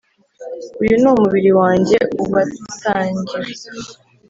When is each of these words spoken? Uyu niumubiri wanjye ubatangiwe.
Uyu 0.81 0.95
niumubiri 1.01 1.49
wanjye 1.59 1.97
ubatangiwe. 2.23 3.51